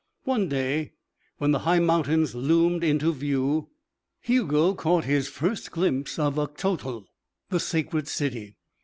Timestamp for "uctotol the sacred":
6.39-8.07